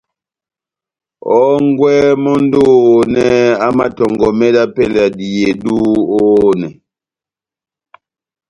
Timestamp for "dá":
4.55-4.63